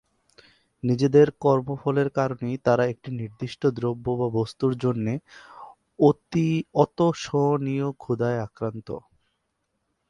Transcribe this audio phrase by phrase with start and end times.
[0.83, 5.13] নিজেদের কর্ম ফলের কারণেই তারা একটি নির্দিষ্ট দ্রব্য বা বস্তুর জন্যে
[6.75, 8.87] অতোষণীয় ক্ষুধায় আক্রান্ত।